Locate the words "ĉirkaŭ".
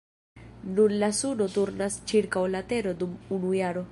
2.13-2.45